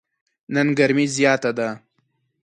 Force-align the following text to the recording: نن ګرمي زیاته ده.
نن 0.53 0.67
ګرمي 0.77 1.05
زیاته 1.15 1.51
ده. 1.57 1.69